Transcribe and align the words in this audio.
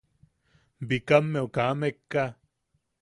Bikammeu 0.87 1.47
kaa 1.57 1.71
mekka. 1.83 2.25